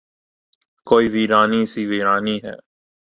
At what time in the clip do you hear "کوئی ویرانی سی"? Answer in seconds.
0.87-1.81